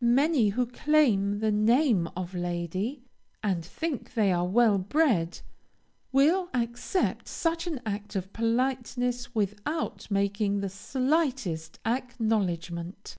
Many, 0.00 0.48
who 0.48 0.66
claim 0.66 1.38
the 1.38 1.52
name 1.52 2.08
of 2.16 2.34
lady, 2.34 3.04
and 3.40 3.64
think 3.64 4.14
they 4.14 4.32
are 4.32 4.44
well 4.48 4.78
bred, 4.78 5.42
will 6.10 6.50
accept 6.52 7.28
such 7.28 7.68
an 7.68 7.80
act 7.86 8.16
of 8.16 8.32
politeness 8.32 9.32
without 9.32 10.10
making 10.10 10.58
the 10.58 10.68
slightest 10.68 11.78
acknowledgement. 11.86 13.16